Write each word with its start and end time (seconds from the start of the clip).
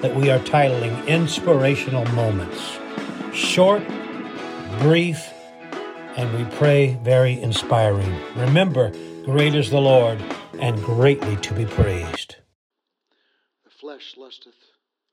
that 0.00 0.14
we 0.14 0.30
are 0.30 0.38
titling 0.40 1.06
Inspirational 1.06 2.04
Moments. 2.14 2.78
Short, 3.32 3.82
brief, 4.80 5.32
and 6.16 6.32
we 6.38 6.44
pray 6.56 6.98
very 7.02 7.40
inspiring. 7.40 8.14
Remember, 8.36 8.92
great 9.24 9.54
is 9.54 9.70
the 9.70 9.80
Lord 9.80 10.22
and 10.60 10.82
greatly 10.82 11.36
to 11.36 11.54
be 11.54 11.64
praised. 11.64 12.36
The 13.64 13.70
flesh 13.70 14.14
lusteth 14.16 14.54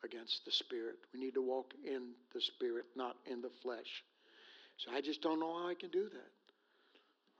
against 0.04 0.46
the 0.46 0.52
spirit. 0.52 0.96
We 1.14 1.20
need 1.20 1.34
to 1.34 1.42
walk 1.42 1.74
in 1.84 2.12
the 2.34 2.42
spirit, 2.42 2.86
not 2.96 3.16
in 3.26 3.42
the 3.42 3.52
flesh. 3.62 4.04
So 4.78 4.92
I 4.92 5.02
just 5.02 5.22
don't 5.22 5.40
know 5.40 5.60
how 5.60 5.68
I 5.68 5.74
can 5.74 5.90
do 5.90 6.04
that. 6.04 6.32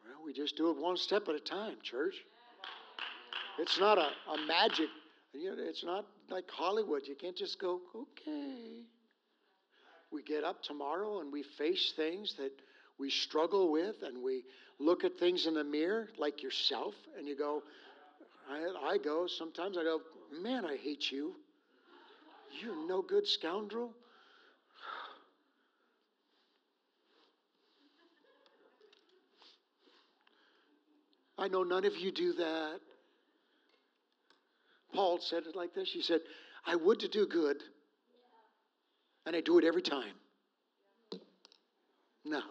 Well, 0.04 0.26
we 0.26 0.34
just 0.34 0.58
do 0.58 0.72
it 0.72 0.78
one 0.78 0.98
step 0.98 1.28
at 1.28 1.36
a 1.36 1.40
time, 1.40 1.76
church. 1.84 2.16
It's 3.60 3.80
not 3.80 3.98
a, 3.98 4.10
a 4.32 4.48
magic, 4.48 4.90
it's 5.38 5.84
not 5.84 6.06
like 6.30 6.50
Hollywood. 6.50 7.02
You 7.06 7.16
can't 7.16 7.36
just 7.36 7.60
go, 7.60 7.82
okay. 7.96 8.84
We 10.12 10.24
get 10.24 10.44
up 10.44 10.64
tomorrow 10.64 11.20
and 11.20 11.32
we 11.32 11.44
face 11.58 11.94
things 11.96 12.36
that 12.38 12.52
we 12.98 13.10
struggle 13.10 13.72
with 13.72 13.96
and 14.04 14.24
we 14.24 14.44
look 14.80 15.04
at 15.04 15.20
things 15.20 15.48
in 15.48 15.56
the 15.56 15.64
mirror 15.64 16.10
like 16.18 16.44
yourself 16.44 16.94
and 17.18 17.28
you 17.28 17.38
go, 17.38 17.64
I, 18.50 18.94
I 18.94 18.98
go, 18.98 19.28
sometimes 19.28 19.78
I 19.78 19.84
go, 19.84 20.00
man, 20.42 20.66
I 20.66 20.78
hate 20.78 21.12
you. 21.12 21.36
You're 22.62 22.88
no 22.88 23.02
good 23.02 23.28
scoundrel. 23.28 23.90
I 31.38 31.50
know 31.50 31.64
none 31.64 31.84
of 31.86 31.98
you 31.98 32.12
do 32.12 32.34
that. 32.34 32.80
Paul 34.96 35.20
said 35.20 35.44
it 35.48 35.56
like 35.56 35.74
this 35.74 35.90
He 35.92 36.02
said, 36.02 36.22
I 36.66 36.76
would 36.76 37.00
to 37.02 37.08
do 37.08 37.28
good, 37.28 37.58
and 39.26 39.36
I 39.36 39.42
do 39.42 39.60
it 39.60 39.66
every 39.66 39.82
time. 39.82 40.14
No. 42.24 42.42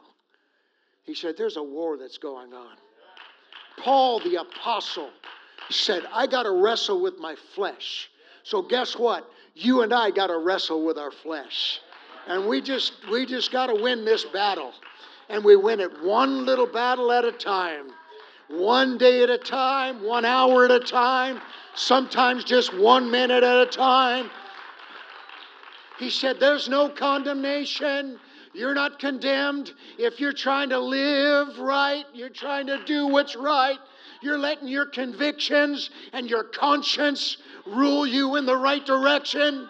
He 1.03 1.15
said, 1.15 1.37
There's 1.37 1.57
a 1.57 1.63
war 1.63 1.97
that's 1.97 2.19
going 2.19 2.55
on. 2.55 2.77
Paul 3.79 4.21
the 4.21 4.37
apostle 4.37 5.11
said, 5.71 6.05
I 6.13 6.27
got 6.27 6.45
to 6.45 6.53
wrestle 6.53 7.01
with 7.01 7.19
my 7.19 7.35
flesh. 7.55 8.09
So 8.45 8.63
guess 8.63 8.97
what? 8.97 9.29
You 9.55 9.83
and 9.83 9.93
I 9.93 10.11
got 10.11 10.29
to 10.29 10.39
wrestle 10.39 10.85
with 10.85 10.99
our 10.99 11.11
flesh. 11.11 11.81
And 12.27 12.49
we 12.49 12.61
just 12.61 12.93
we 13.11 13.27
just 13.27 13.53
got 13.53 13.67
to 13.67 13.75
win 13.75 14.05
this 14.05 14.25
battle. 14.25 14.73
And 15.29 15.45
we 15.45 15.57
win 15.57 15.81
it 15.81 16.03
one 16.03 16.45
little 16.45 16.67
battle 16.67 17.11
at 17.11 17.25
a 17.25 17.33
time. 17.33 17.89
One 18.49 18.99
day 18.99 19.23
at 19.23 19.31
a 19.31 19.39
time, 19.39 20.03
one 20.03 20.25
hour 20.25 20.65
at 20.65 20.71
a 20.71 20.81
time, 20.81 21.41
sometimes 21.75 22.45
just 22.45 22.75
one 22.75 23.11
minute 23.11 23.43
at 23.43 23.61
a 23.61 23.67
time. 23.67 24.31
He 25.99 26.11
said, 26.11 26.39
There's 26.41 26.69
no 26.69 26.89
condemnation. 26.89 28.19
You're 28.53 28.75
not 28.75 28.99
condemned. 28.99 29.73
If 29.99 30.21
you're 30.21 30.33
trying 30.33 30.69
to 30.69 30.79
live 30.79 31.59
right, 31.59 32.05
you're 32.15 32.29
trying 32.29 32.69
to 32.69 32.85
do 32.85 33.09
what's 33.09 33.35
right, 33.35 33.79
you're 34.23 34.39
letting 34.39 34.69
your 34.69 34.87
convictions 34.87 35.91
and 36.13 36.31
your 36.31 36.45
conscience 36.45 37.37
rule 37.67 38.07
you 38.07 38.37
in 38.37 38.47
the 38.47 38.57
right 38.57 38.85
direction. 38.85 39.69